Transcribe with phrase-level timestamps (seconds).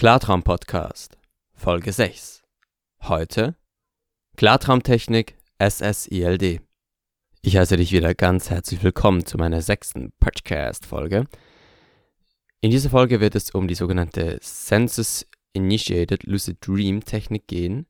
[0.00, 1.18] Klartraum Podcast,
[1.52, 2.40] Folge 6.
[3.02, 3.54] Heute
[4.38, 6.62] Klartraumtechnik SSILD.
[7.42, 11.26] Ich heiße dich wieder ganz herzlich willkommen zu meiner sechsten Podcast-Folge.
[12.62, 17.86] In dieser Folge wird es um die sogenannte Senses Initiated Lucid Dream Technik gehen.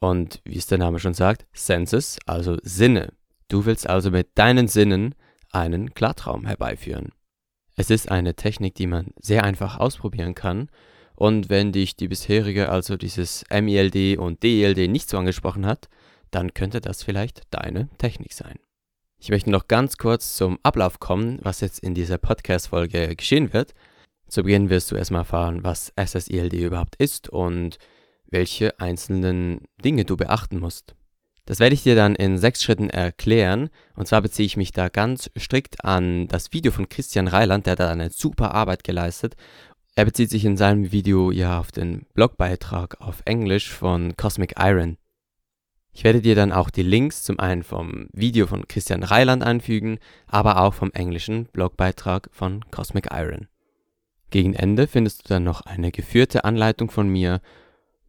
[0.00, 3.12] Und wie es der Name schon sagt, Senses, also Sinne.
[3.46, 5.14] Du willst also mit deinen Sinnen
[5.52, 7.12] einen Klartraum herbeiführen.
[7.76, 10.68] Es ist eine Technik, die man sehr einfach ausprobieren kann.
[11.18, 15.88] Und wenn dich die bisherige, also dieses MELD und DELD nicht so angesprochen hat,
[16.30, 18.60] dann könnte das vielleicht deine Technik sein.
[19.18, 23.74] Ich möchte noch ganz kurz zum Ablauf kommen, was jetzt in dieser Podcast-Folge geschehen wird.
[24.28, 27.78] Zu Beginn wirst du erstmal erfahren, was SSILD überhaupt ist und
[28.30, 30.94] welche einzelnen Dinge du beachten musst.
[31.46, 33.70] Das werde ich dir dann in sechs Schritten erklären.
[33.96, 37.74] Und zwar beziehe ich mich da ganz strikt an das Video von Christian Reiland, der
[37.74, 39.34] da eine super Arbeit geleistet.
[39.98, 44.96] Er bezieht sich in seinem Video ja auf den Blogbeitrag auf Englisch von Cosmic Iron.
[45.92, 49.98] Ich werde dir dann auch die Links zum einen vom Video von Christian Reiland einfügen,
[50.28, 53.48] aber auch vom englischen Blogbeitrag von Cosmic Iron.
[54.30, 57.40] Gegen Ende findest du dann noch eine geführte Anleitung von mir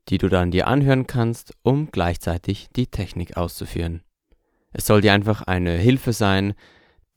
[0.09, 4.03] die du dann dir anhören kannst, um gleichzeitig die Technik auszuführen.
[4.73, 6.53] Es soll dir einfach eine Hilfe sein,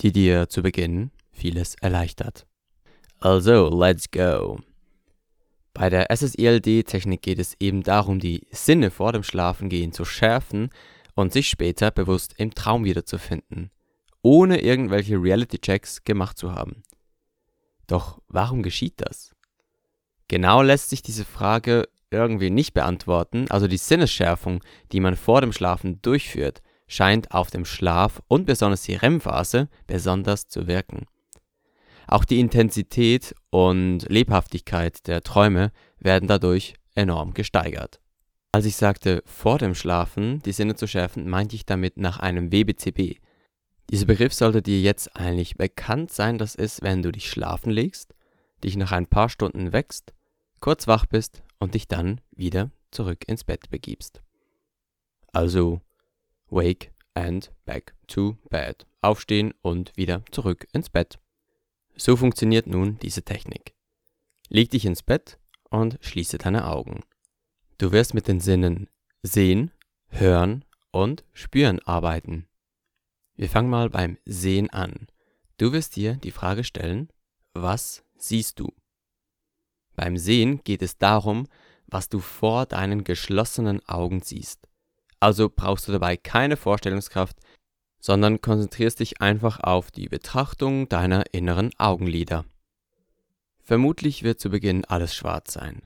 [0.01, 2.47] die dir zu Beginn vieles erleichtert.
[3.23, 4.59] Also, let's go.
[5.73, 10.71] Bei der SSILD-Technik geht es eben darum, die Sinne vor dem Schlafengehen zu schärfen
[11.15, 13.71] und sich später bewusst im Traum wiederzufinden,
[14.23, 16.83] ohne irgendwelche Reality-Checks gemacht zu haben.
[17.87, 19.31] Doch warum geschieht das?
[20.27, 25.53] Genau lässt sich diese Frage irgendwie nicht beantworten, also die Sinnesschärfung, die man vor dem
[25.53, 31.07] Schlafen durchführt, scheint auf dem Schlaf und besonders die REM-Phase besonders zu wirken.
[32.13, 38.03] Auch die Intensität und Lebhaftigkeit der Träume werden dadurch enorm gesteigert.
[38.53, 42.53] Als ich sagte, vor dem Schlafen die Sinne zu schärfen, meinte ich damit nach einem
[42.53, 43.19] WBCB.
[43.89, 48.15] Dieser Begriff sollte dir jetzt eigentlich bekannt sein, das ist, wenn du dich schlafen legst,
[48.63, 50.13] dich nach ein paar Stunden wächst,
[50.61, 54.21] kurz wach bist und dich dann wieder zurück ins Bett begibst.
[55.33, 55.81] Also
[56.51, 58.85] wake and back to bed.
[59.01, 61.22] Aufstehen und wieder zurück ins Bett.
[61.97, 63.75] So funktioniert nun diese Technik.
[64.49, 65.39] Leg dich ins Bett
[65.71, 67.05] und schließe deine Augen.
[67.79, 68.89] Du wirst mit den Sinnen
[69.23, 69.71] sehen,
[70.09, 72.47] hören und spüren arbeiten.
[73.35, 75.07] Wir fangen mal beim Sehen an.
[75.57, 77.09] Du wirst dir die Frage stellen,
[77.55, 78.73] was siehst du?
[79.95, 81.49] Beim Sehen geht es darum,
[81.87, 84.69] was du vor deinen geschlossenen Augen siehst.
[85.21, 87.39] Also brauchst du dabei keine Vorstellungskraft,
[88.03, 92.45] sondern konzentrierst dich einfach auf die Betrachtung deiner inneren Augenlider.
[93.63, 95.83] Vermutlich wird zu Beginn alles schwarz sein,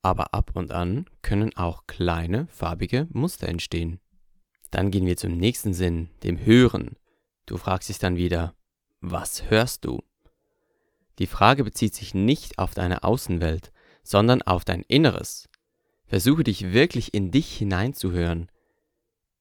[0.00, 4.00] aber ab und an können auch kleine farbige Muster entstehen.
[4.70, 6.96] Dann gehen wir zum nächsten Sinn, dem Hören.
[7.44, 8.54] Du fragst dich dann wieder,
[9.02, 10.02] was hörst du?
[11.18, 15.50] Die Frage bezieht sich nicht auf deine Außenwelt, sondern auf dein Inneres.
[16.06, 18.48] Versuche dich wirklich in dich hineinzuhören.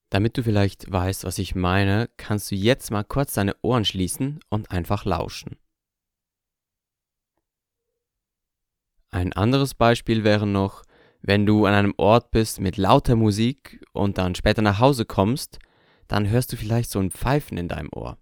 [0.10, 4.40] Damit du vielleicht weißt, was ich meine, kannst du jetzt mal kurz deine Ohren schließen
[4.50, 5.58] und einfach lauschen.
[9.10, 10.84] Ein anderes Beispiel wäre noch,
[11.22, 15.60] wenn du an einem Ort bist mit lauter Musik und dann später nach Hause kommst,
[16.08, 18.18] dann hörst du vielleicht so ein Pfeifen in deinem Ohr.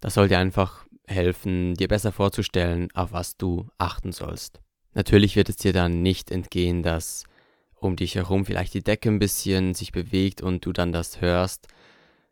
[0.00, 4.60] Das soll dir einfach helfen, dir besser vorzustellen, auf was du achten sollst.
[4.94, 7.24] Natürlich wird es dir dann nicht entgehen, dass
[7.84, 11.68] um dich herum vielleicht die Decke ein bisschen sich bewegt und du dann das hörst.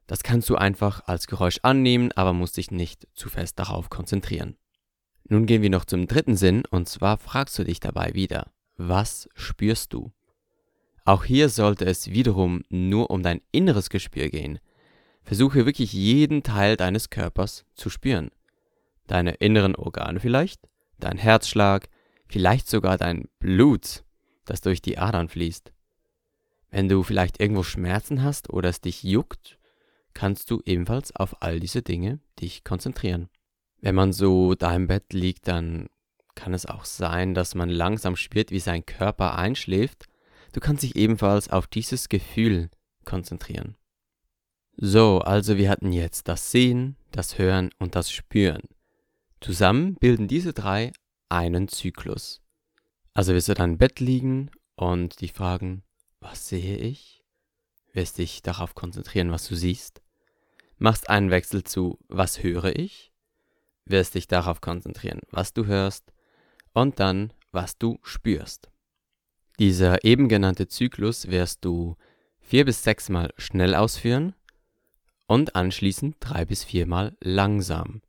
[0.07, 4.57] Das kannst du einfach als Geräusch annehmen, aber musst dich nicht zu fest darauf konzentrieren.
[5.29, 9.29] Nun gehen wir noch zum dritten Sinn und zwar fragst du dich dabei wieder, was
[9.35, 10.13] spürst du?
[11.05, 14.59] Auch hier sollte es wiederum nur um dein inneres Gespür gehen.
[15.23, 18.31] Versuche wirklich jeden Teil deines Körpers zu spüren.
[19.07, 20.69] Deine inneren Organe vielleicht,
[20.99, 21.89] dein Herzschlag,
[22.27, 24.05] vielleicht sogar dein Blut,
[24.45, 25.73] das durch die Adern fließt.
[26.71, 29.59] Wenn du vielleicht irgendwo Schmerzen hast oder es dich juckt,
[30.15, 33.29] kannst du ebenfalls auf all diese Dinge dich konzentrieren.
[33.81, 35.89] Wenn man so da im Bett liegt, dann
[36.35, 40.07] kann es auch sein, dass man langsam spürt, wie sein Körper einschläft.
[40.53, 42.71] Du kannst dich ebenfalls auf dieses Gefühl
[43.05, 43.77] konzentrieren.
[44.77, 48.63] So, also wir hatten jetzt das Sehen, das Hören und das Spüren.
[49.41, 50.93] Zusammen bilden diese drei
[51.29, 52.42] einen Zyklus.
[53.15, 55.83] Also wirst du dann im Bett liegen und dich fragen,
[56.21, 57.23] was sehe ich?
[57.93, 60.03] Wirst dich darauf konzentrieren, was du siehst.
[60.79, 63.13] Machst einen Wechsel zu, was höre ich?
[63.85, 66.13] Wirst dich darauf konzentrieren, was du hörst.
[66.73, 68.71] Und dann, was du spürst.
[69.59, 71.97] Dieser eben genannte Zyklus wirst du
[72.41, 74.35] vier bis sechsmal schnell ausführen
[75.27, 78.01] und anschließend drei bis viermal langsam.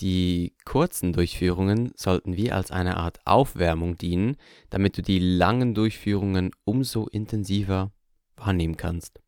[0.00, 4.36] Die kurzen Durchführungen sollten wie als eine Art Aufwärmung dienen,
[4.68, 7.92] damit du die langen Durchführungen umso intensiver
[8.36, 9.20] wahrnehmen kannst.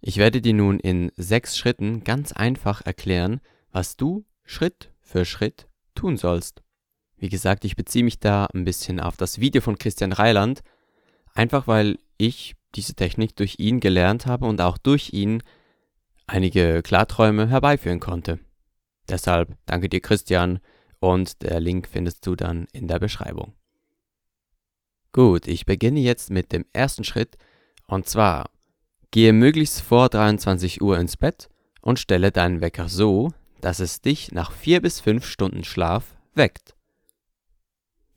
[0.00, 3.40] Ich werde dir nun in sechs Schritten ganz einfach erklären,
[3.70, 6.62] was du Schritt für Schritt tun sollst.
[7.18, 10.62] Wie gesagt, ich beziehe mich da ein bisschen auf das Video von Christian Reiland,
[11.34, 15.42] einfach weil ich diese Technik durch ihn gelernt habe und auch durch ihn
[16.26, 18.40] einige Klarträume herbeiführen konnte.
[19.12, 20.58] Deshalb danke dir Christian
[20.98, 23.52] und der Link findest du dann in der Beschreibung.
[25.12, 27.36] Gut, ich beginne jetzt mit dem ersten Schritt
[27.86, 28.48] und zwar
[29.10, 31.50] gehe möglichst vor 23 Uhr ins Bett
[31.82, 36.74] und stelle deinen Wecker so, dass es dich nach 4 bis 5 Stunden Schlaf weckt.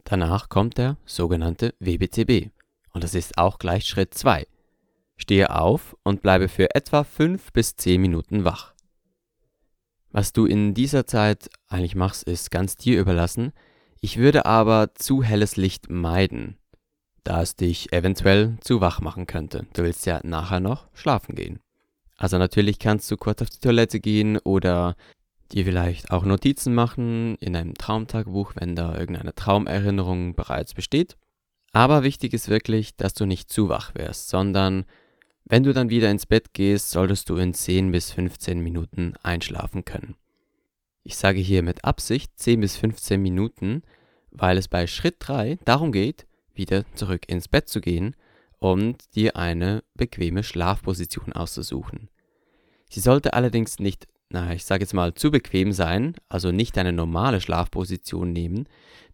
[0.05, 2.51] Danach kommt der sogenannte WBTB
[2.93, 4.47] und das ist auch gleich Schritt 2.
[5.17, 8.74] Stehe auf und bleibe für etwa 5 bis 10 Minuten wach.
[10.15, 13.51] Was du in dieser Zeit eigentlich machst, ist ganz dir überlassen.
[13.99, 16.55] Ich würde aber zu helles Licht meiden,
[17.25, 19.67] da es dich eventuell zu wach machen könnte.
[19.73, 21.59] Du willst ja nachher noch schlafen gehen.
[22.15, 24.95] Also natürlich kannst du kurz auf die Toilette gehen oder
[25.51, 31.17] dir vielleicht auch Notizen machen in einem Traumtagebuch, wenn da irgendeine Traumerinnerung bereits besteht.
[31.73, 34.85] Aber wichtig ist wirklich, dass du nicht zu wach wirst, sondern
[35.45, 39.85] wenn du dann wieder ins Bett gehst, solltest du in 10 bis 15 Minuten einschlafen
[39.85, 40.15] können.
[41.03, 43.83] Ich sage hier mit Absicht 10 bis 15 Minuten,
[44.31, 46.25] weil es bei Schritt 3 darum geht,
[46.55, 48.15] wieder zurück ins Bett zu gehen
[48.57, 52.09] und dir eine bequeme Schlafposition auszusuchen.
[52.89, 56.91] Sie sollte allerdings nicht, na, ich sage jetzt mal, zu bequem sein, also nicht eine
[56.91, 58.67] normale Schlafposition nehmen,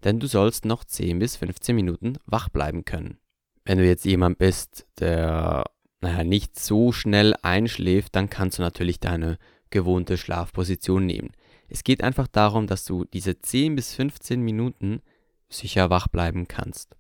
[0.06, 3.18] denn du sollst noch 10 bis 15 Minuten wach bleiben können.
[3.66, 5.66] Wenn du jetzt jemand bist, der
[6.02, 9.38] naja, nicht so schnell einschläft, dann kannst du natürlich deine
[9.70, 11.32] gewohnte Schlafposition nehmen.
[11.70, 15.02] Es geht einfach darum, dass du diese 10 bis 15 Minuten
[15.48, 16.98] sicher wach bleiben kannst.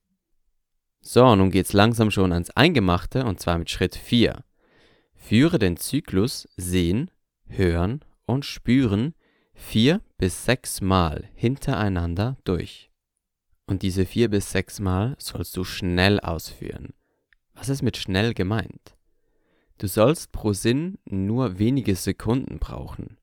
[1.02, 4.44] So, nun geht's langsam schon ans Eingemachte und zwar mit Schritt 4.
[5.16, 7.12] Führe den Zyklus Sehen,
[7.48, 9.14] Hören und Spüren
[9.54, 12.92] vier bis sechs Mal hintereinander durch.
[13.66, 16.94] Und diese vier bis sechs Mal sollst du schnell ausführen.
[17.62, 18.98] Was ist mit schnell gemeint?
[19.78, 23.20] Du sollst pro Sinn nur wenige Sekunden brauchen.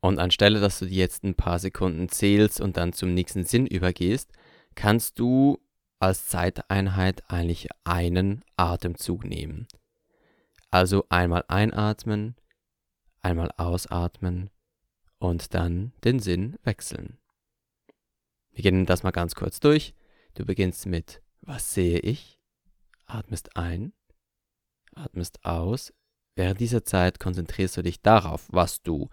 [0.00, 3.66] Und anstelle, dass du dir jetzt ein paar Sekunden zählst und dann zum nächsten Sinn
[3.66, 4.30] übergehst,
[4.74, 5.58] kannst du
[6.00, 9.68] als Zeiteinheit eigentlich einen Atemzug nehmen.
[10.70, 12.36] Also einmal einatmen,
[13.22, 14.50] einmal ausatmen
[15.18, 17.16] und dann den Sinn wechseln.
[18.52, 19.94] Wir gehen das mal ganz kurz durch.
[20.34, 22.33] Du beginnst mit Was sehe ich?
[23.14, 23.92] Atmest ein,
[24.94, 25.92] atmest aus.
[26.36, 29.08] Während dieser Zeit konzentrierst du dich darauf, was du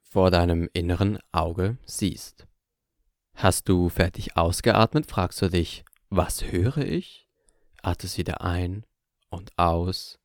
[0.00, 2.46] vor deinem inneren Auge siehst.
[3.36, 7.28] Hast du fertig ausgeatmet, fragst du dich, was höre ich?
[7.82, 8.84] Atmest wieder ein
[9.28, 10.18] und aus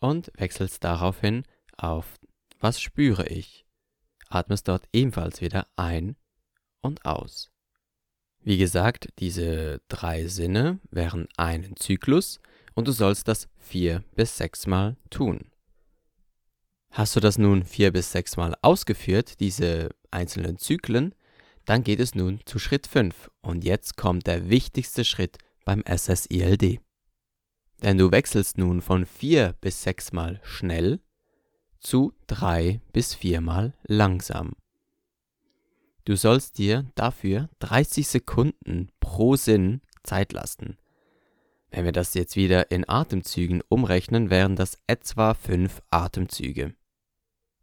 [0.00, 1.44] und wechselst daraufhin
[1.76, 2.16] auf,
[2.58, 3.66] was spüre ich?
[4.28, 6.16] Atmest dort ebenfalls wieder ein
[6.80, 7.51] und aus.
[8.44, 12.40] Wie gesagt, diese drei Sinne wären einen Zyklus
[12.74, 15.52] und du sollst das vier bis sechsmal tun.
[16.90, 21.14] Hast du das nun vier bis sechsmal ausgeführt, diese einzelnen Zyklen,
[21.64, 26.80] dann geht es nun zu Schritt 5 und jetzt kommt der wichtigste Schritt beim SSILD.
[27.82, 31.00] Denn du wechselst nun von vier bis sechsmal schnell
[31.78, 34.52] zu drei bis viermal langsam.
[36.04, 40.76] Du sollst dir dafür 30 Sekunden pro Sinn Zeit lassen.
[41.70, 46.74] Wenn wir das jetzt wieder in Atemzügen umrechnen, wären das etwa 5 Atemzüge.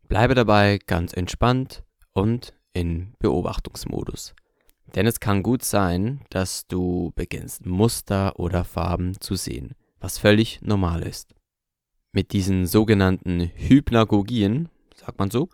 [0.08, 4.34] Bleibe dabei ganz entspannt und in Beobachtungsmodus.
[4.96, 10.62] Denn es kann gut sein, dass du beginnst Muster oder Farben zu sehen, was völlig
[10.62, 11.36] normal ist.
[12.12, 15.50] Mit diesen sogenannten Hypnagogien, sagt man so,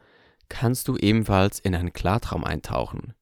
[0.50, 3.14] kannst du ebenfalls in einen Klartraum eintauchen.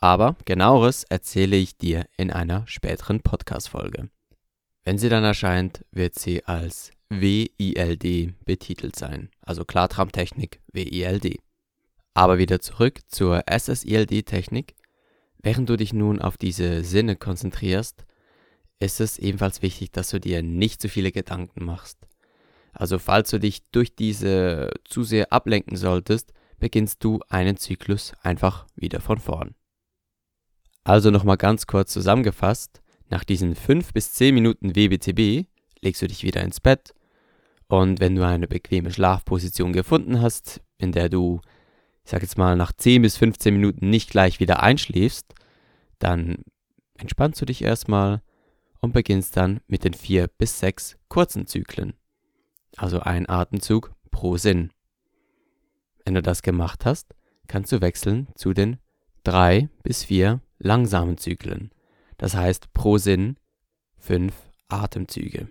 [0.00, 4.10] Aber genaueres erzähle ich dir in einer späteren Podcast-Folge.
[4.84, 11.40] Wenn sie dann erscheint, wird sie als WILD betitelt sein, also Klartraumtechnik WILD.
[12.14, 14.74] Aber wieder zurück zur SSILD-Technik.
[15.40, 18.04] Während du dich nun auf diese Sinne konzentrierst,
[18.80, 21.98] ist es ebenfalls wichtig, dass du dir nicht zu viele Gedanken machst.
[22.72, 28.66] Also falls du dich durch diese zu sehr ablenken solltest, beginnst du einen Zyklus einfach
[28.74, 29.54] wieder von vorn.
[30.84, 35.46] Also nochmal ganz kurz zusammengefasst, nach diesen 5 bis 10 Minuten WBTB
[35.80, 36.94] legst du dich wieder ins Bett
[37.68, 41.40] und wenn du eine bequeme Schlafposition gefunden hast, in der du,
[42.04, 45.34] ich sag jetzt mal, nach 10 bis 15 Minuten nicht gleich wieder einschläfst,
[45.98, 46.36] dann
[46.96, 48.22] entspannst du dich erstmal
[48.80, 51.94] und beginnst dann mit den 4 bis 6 kurzen Zyklen.
[52.76, 54.70] Also ein Atemzug pro Sinn.
[56.08, 57.14] Wenn du das gemacht hast,
[57.48, 58.78] kannst du wechseln zu den
[59.24, 61.70] 3 bis 4 langsamen Zyklen.
[62.16, 63.36] Das heißt pro Sinn
[63.98, 64.32] 5
[64.68, 65.50] Atemzüge.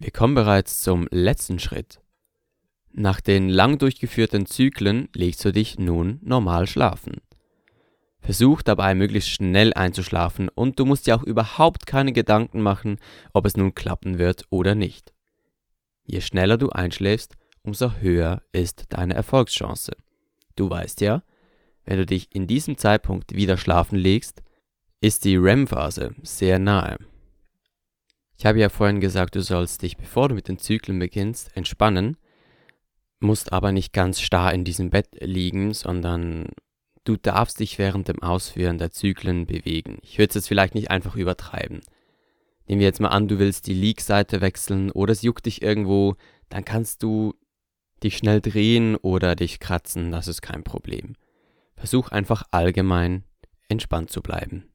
[0.00, 2.00] Wir kommen bereits zum letzten Schritt.
[2.90, 7.20] Nach den lang durchgeführten Zyklen legst du dich nun normal schlafen.
[8.18, 12.98] Versuch dabei möglichst schnell einzuschlafen und du musst dir auch überhaupt keine Gedanken machen,
[13.32, 15.14] ob es nun klappen wird oder nicht.
[16.02, 19.92] Je schneller du einschläfst, umso höher ist deine Erfolgschance.
[20.54, 21.22] Du weißt ja,
[21.84, 24.42] wenn du dich in diesem Zeitpunkt wieder schlafen legst,
[25.00, 26.98] ist die REM-Phase sehr nahe.
[28.36, 32.16] Ich habe ja vorhin gesagt, du sollst dich, bevor du mit den Zyklen beginnst, entspannen,
[33.20, 36.48] musst aber nicht ganz starr in diesem Bett liegen, sondern
[37.04, 39.98] du darfst dich während dem Ausführen der Zyklen bewegen.
[40.02, 41.80] Ich würde es jetzt vielleicht nicht einfach übertreiben.
[42.66, 46.16] Nehmen wir jetzt mal an, du willst die Leak-Seite wechseln oder es juckt dich irgendwo,
[46.48, 47.34] dann kannst du
[48.04, 51.14] dich schnell drehen oder dich kratzen, das ist kein Problem.
[51.76, 53.24] Versuch einfach allgemein
[53.68, 54.70] entspannt zu bleiben.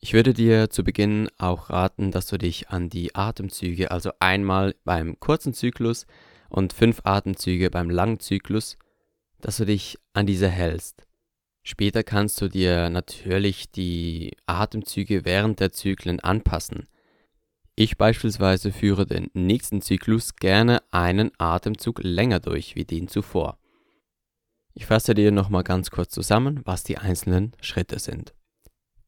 [0.00, 4.74] Ich würde dir zu Beginn auch raten, dass du dich an die Atemzüge, also einmal
[4.84, 6.06] beim kurzen Zyklus
[6.48, 8.76] und fünf Atemzüge beim langen Zyklus,
[9.40, 11.06] dass du dich an diese hältst.
[11.62, 16.88] Später kannst du dir natürlich die Atemzüge während der Zyklen anpassen.
[17.82, 23.58] Ich beispielsweise führe den nächsten Zyklus gerne einen Atemzug länger durch wie den zuvor.
[24.72, 28.34] Ich fasse dir nochmal ganz kurz zusammen, was die einzelnen Schritte sind.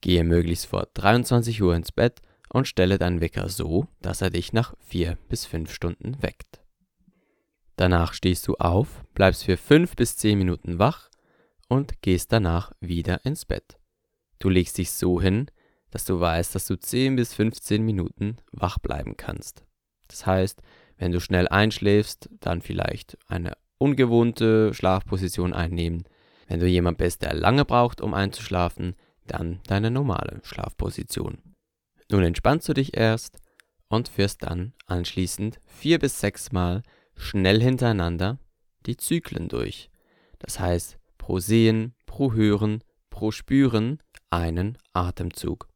[0.00, 4.52] Gehe möglichst vor 23 Uhr ins Bett und stelle deinen Wecker so, dass er dich
[4.52, 6.60] nach 4 bis 5 Stunden weckt.
[7.76, 11.10] Danach stehst du auf, bleibst für 5 bis 10 Minuten wach
[11.68, 13.78] und gehst danach wieder ins Bett.
[14.40, 15.48] Du legst dich so hin,
[15.94, 19.62] dass du weißt, dass du 10 bis 15 Minuten wach bleiben kannst.
[20.08, 20.60] Das heißt,
[20.98, 26.02] wenn du schnell einschläfst, dann vielleicht eine ungewohnte Schlafposition einnehmen.
[26.48, 28.96] Wenn du jemand bist, der lange braucht, um einzuschlafen,
[29.28, 31.38] dann deine normale Schlafposition.
[32.10, 33.38] Nun entspannst du dich erst
[33.86, 36.82] und führst dann anschließend vier bis sechs Mal
[37.14, 38.40] schnell hintereinander
[38.86, 39.90] die Zyklen durch.
[40.40, 45.68] Das heißt, pro Sehen, pro Hören, pro Spüren einen Atemzug.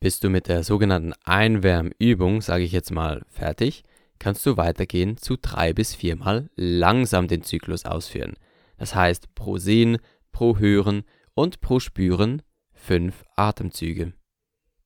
[0.00, 3.82] Bist du mit der sogenannten Einwärmübung, sage ich jetzt mal, fertig,
[4.20, 8.34] kannst du weitergehen zu drei bis viermal langsam den Zyklus ausführen.
[8.76, 9.98] Das heißt, pro Sehen,
[10.30, 11.02] pro Hören
[11.34, 14.12] und pro Spüren fünf Atemzüge.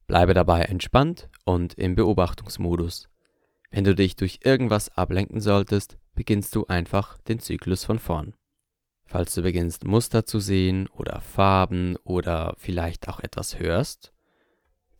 [0.07, 3.11] Bleibe dabei entspannt und im Beobachtungsmodus.
[3.71, 8.35] Wenn du dich durch irgendwas ablenken solltest, beginnst du einfach den Zyklus von vorn.
[9.05, 14.13] Falls du beginnst Muster zu sehen oder Farben oder vielleicht auch etwas hörst,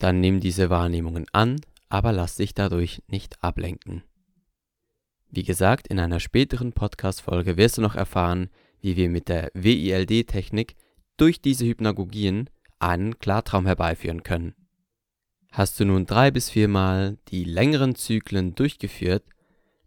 [0.03, 4.03] dann nimm diese Wahrnehmungen an, aber lass dich dadurch nicht ablenken.
[5.31, 10.75] Wie gesagt, in einer späteren Podcast-Folge wirst du noch erfahren, wie wir mit der WILD-Technik
[11.17, 14.55] durch diese Hypnagogien einen Klartraum herbeiführen können.
[15.53, 19.25] Hast du nun drei bis viermal die längeren Zyklen durchgeführt,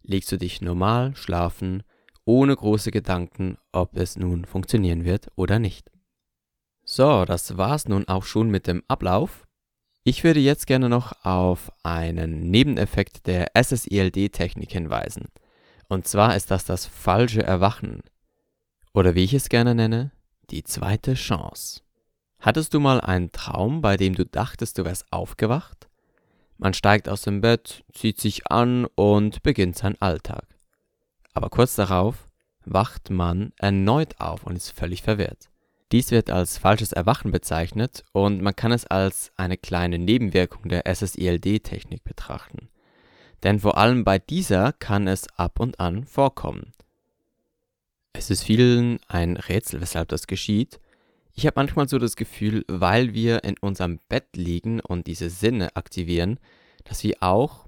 [0.03, 1.83] legst du dich normal schlafen,
[2.23, 5.91] ohne große Gedanken, ob es nun funktionieren wird oder nicht.
[6.83, 9.44] So, das war's nun auch schon mit dem Ablauf.
[10.07, 15.29] Ich würde jetzt gerne noch auf einen Nebeneffekt der SSILD-Technik hinweisen.
[15.87, 18.01] Und zwar ist das das falsche Erwachen.
[18.93, 20.11] Oder wie ich es gerne nenne,
[20.51, 21.81] die zweite Chance.
[22.39, 25.87] Hattest du mal einen Traum, bei dem du dachtest, du wärst aufgewacht?
[26.59, 30.45] Man steigt aus dem Bett, zieht sich an und beginnt seinen Alltag.
[31.33, 32.29] Aber kurz darauf
[32.63, 35.49] wacht man erneut auf und ist völlig verwirrt.
[35.91, 40.83] Dies wird als falsches Erwachen bezeichnet und man kann es als eine kleine Nebenwirkung der
[40.85, 42.69] SSILD-Technik betrachten.
[43.43, 46.73] Denn vor allem bei dieser kann es ab und an vorkommen.
[48.13, 50.79] Es ist vielen ein Rätsel, weshalb das geschieht,
[51.37, 55.75] ich habe manchmal so das Gefühl, weil wir in unserem Bett liegen und diese Sinne
[55.75, 56.39] aktivieren,
[56.85, 57.67] dass wir auch,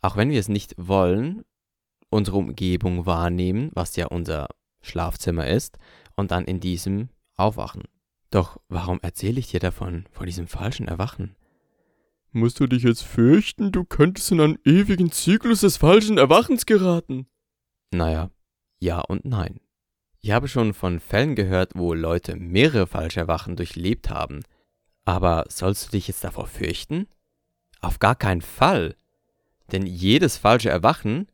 [0.00, 1.44] auch wenn wir es nicht wollen,
[2.08, 4.48] unsere Umgebung wahrnehmen, was ja unser
[4.80, 5.78] Schlafzimmer ist,
[6.16, 7.84] und dann in diesem aufwachen.
[8.30, 11.34] Doch warum erzähle ich dir davon, von diesem falschen Erwachen?
[12.32, 17.26] Musst du dich jetzt fürchten, du könntest in einen ewigen Zyklus des falschen Erwachens geraten?
[17.90, 18.30] Naja,
[18.78, 19.60] ja und nein.
[20.20, 24.42] Ich Ich habe schon von Fällen gehört, wo Leute mehrere falsche Erwachen durchlebt haben.
[25.06, 27.06] Aber sollst du dich jetzt davor fürchten?
[27.80, 28.94] Auf gar keinen Fall.
[29.72, 31.28] Denn jedes falsche Erwachen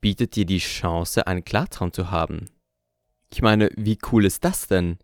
[0.00, 2.46] bietet dir die Chance, einen Klartraum zu haben.
[3.32, 4.98] Ich meine, wie cool ist das denn?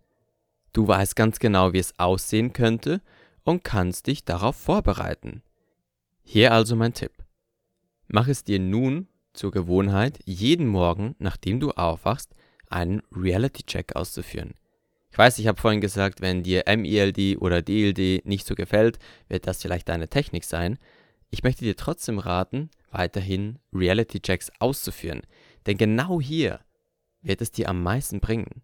[0.77, 3.01] Du weißt ganz genau, wie es aussehen könnte
[3.45, 5.43] und kannst dich darauf vorbereiten.
[6.23, 7.13] Hier also mein Tipp.
[8.09, 12.35] Mach es dir nun zur Gewohnheit, jeden Morgen, nachdem du aufwachst,
[12.69, 14.53] einen Reality-Check auszuführen.
[15.11, 19.47] Ich weiß, ich habe vorhin gesagt, wenn dir MELD oder DLD nicht so gefällt, wird
[19.47, 20.77] das vielleicht deine Technik sein.
[21.31, 25.23] Ich möchte dir trotzdem raten, weiterhin Reality-Checks auszuführen,
[25.65, 26.61] denn genau hier
[27.23, 28.63] wird es dir am meisten bringen.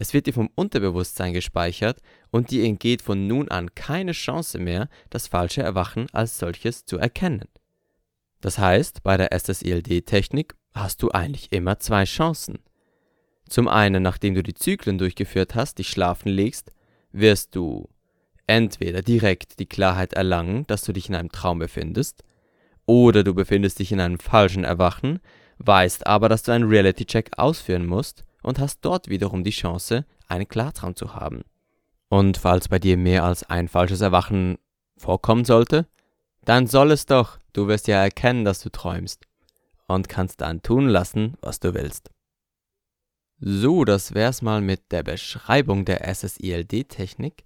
[0.00, 2.00] Es wird dir vom Unterbewusstsein gespeichert
[2.30, 6.98] und dir entgeht von nun an keine Chance mehr, das falsche Erwachen als solches zu
[6.98, 7.48] erkennen.
[8.40, 12.60] Das heißt, bei der SSILD-Technik hast du eigentlich immer zwei Chancen.
[13.48, 16.70] Zum einen, nachdem du die Zyklen durchgeführt hast, dich schlafen legst,
[17.10, 17.88] wirst du
[18.46, 22.22] entweder direkt die Klarheit erlangen, dass du dich in einem Traum befindest,
[22.86, 25.18] oder du befindest dich in einem falschen Erwachen,
[25.58, 30.48] weißt aber, dass du einen Reality-Check ausführen musst und hast dort wiederum die Chance, einen
[30.48, 31.42] Klartraum zu haben.
[32.08, 34.58] Und falls bei dir mehr als ein falsches Erwachen
[34.96, 35.86] vorkommen sollte,
[36.44, 39.26] dann soll es doch, du wirst ja erkennen, dass du träumst
[39.86, 42.10] und kannst dann tun lassen, was du willst.
[43.40, 47.44] So, das wär's mal mit der Beschreibung der SSILD-Technik.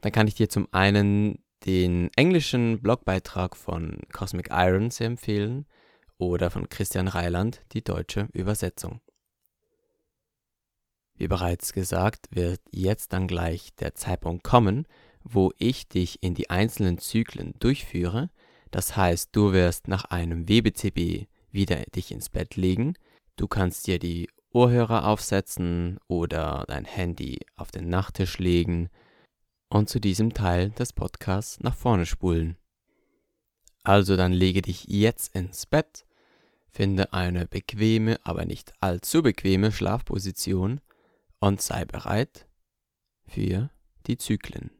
[0.00, 5.66] Dann kann ich dir zum einen den englischen Blogbeitrag von Cosmic Irons empfehlen
[6.18, 9.00] oder von Christian Reiland die deutsche Übersetzung.
[11.16, 14.86] Wie bereits gesagt, wird jetzt dann gleich der Zeitpunkt kommen,
[15.24, 18.30] wo ich dich in die einzelnen Zyklen durchführe.
[18.70, 22.94] Das heißt, du wirst nach einem WBCB wieder dich ins Bett legen.
[23.36, 28.90] Du kannst dir die Ohrhörer aufsetzen oder dein Handy auf den Nachttisch legen
[29.68, 32.56] und zu diesem Teil des Podcasts nach vorne spulen.
[33.82, 36.06] Also dann lege dich jetzt ins Bett,
[36.70, 40.80] finde eine bequeme, aber nicht allzu bequeme Schlafposition
[41.40, 42.48] und sei bereit
[43.26, 43.70] für
[44.06, 44.70] die Zyklen.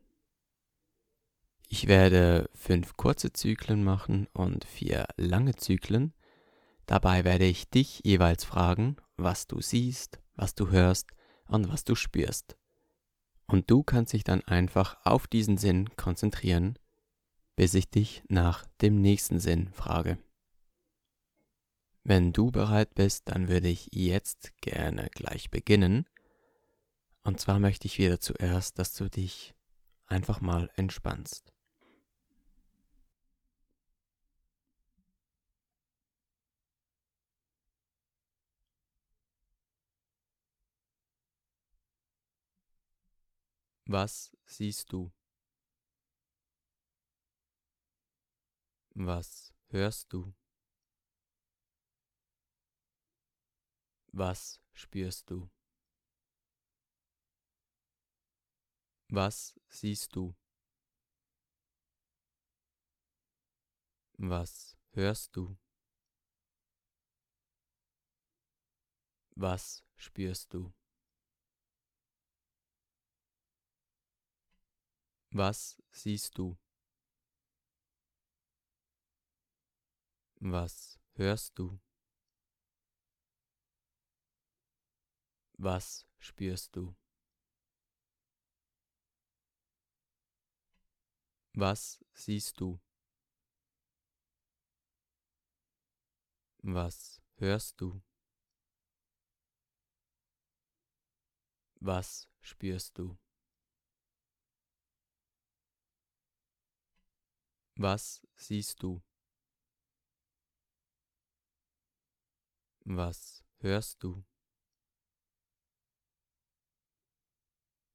[1.69, 6.14] Ich werde fünf kurze Zyklen machen und vier lange Zyklen.
[6.87, 11.11] Dabei werde ich dich jeweils fragen, was du siehst, was du hörst
[11.49, 12.57] und was du spürst.
[13.49, 16.79] Und du kannst dich dann einfach auf diesen Sinn konzentrieren,
[17.57, 20.19] bis ich dich nach dem nächsten Sinn frage.
[22.05, 26.07] Wenn du bereit bist, dann würde ich jetzt gerne gleich beginnen.
[27.27, 29.53] Und zwar möchte ich wieder zuerst, dass du dich
[30.07, 31.53] einfach mal entspannst.
[43.87, 45.11] Was siehst du?
[48.95, 50.33] Was hörst du?
[54.12, 55.51] Was spürst du?
[59.09, 60.35] Was siehst du?
[64.19, 65.57] Was hörst du?
[69.37, 70.73] Was spürst du?
[75.31, 76.57] Was siehst du?
[80.40, 81.79] Was hörst du?
[85.59, 86.95] Was spürst du?
[91.59, 92.79] Was siehst du?
[96.62, 98.03] Was hörst du?
[101.81, 103.16] Was spürst du?
[107.77, 109.03] Was siehst du?
[112.85, 114.23] Was hörst du?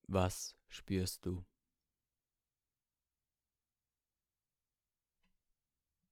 [0.07, 1.45] Was spürst du?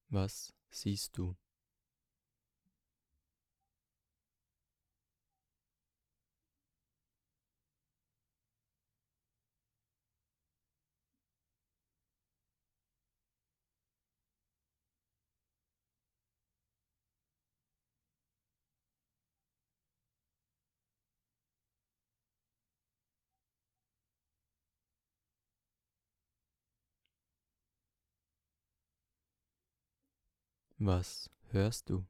[0.09, 1.35] Was siehst du?
[30.81, 32.05] Was hörst du?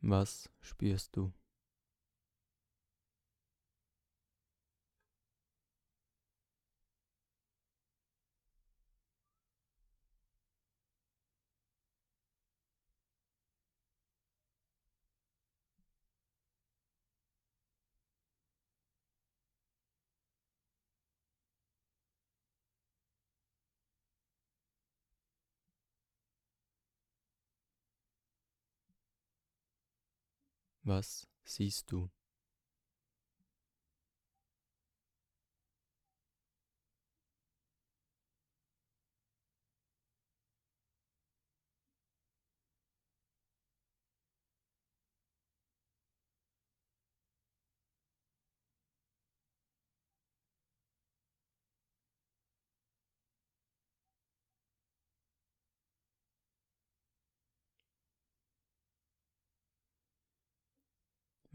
[0.00, 1.32] Was spürst du?
[30.90, 32.10] Was siehst du?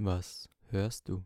[0.06, 1.24] Was hörst du?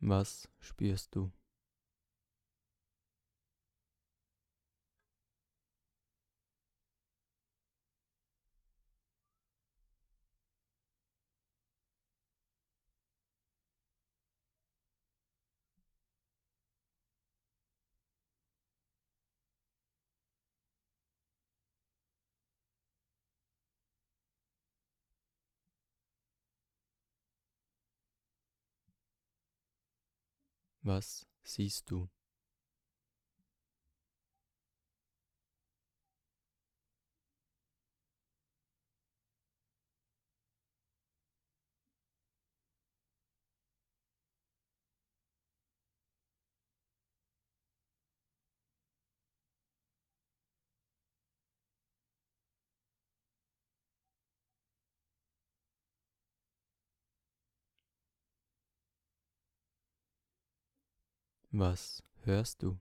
[0.00, 1.32] Was spürst du?
[30.86, 32.08] Was siehst du?
[61.58, 62.76] Was hörst du?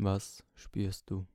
[0.00, 1.26] Was spürst du?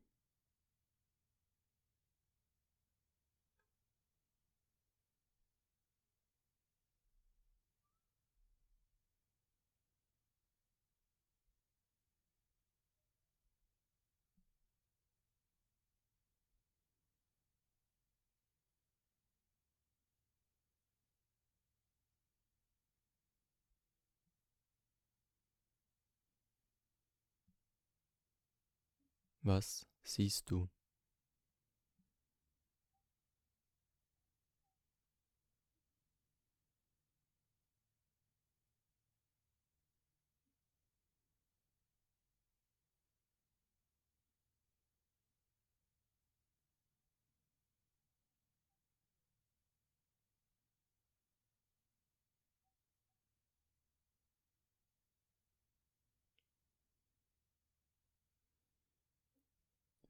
[29.43, 30.69] Was siehst du?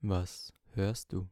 [0.05, 1.29] Was hörst du?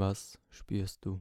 [0.00, 1.20] Was spürst du?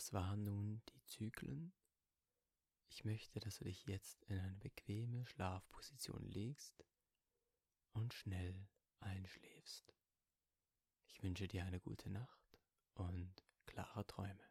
[0.00, 1.74] Das waren nun die Zyklen.
[2.88, 6.86] Ich möchte, dass du dich jetzt in eine bequeme Schlafposition legst
[7.92, 8.66] und schnell
[9.00, 9.94] einschläfst.
[11.06, 12.58] Ich wünsche dir eine gute Nacht
[12.94, 14.49] und klare Träume.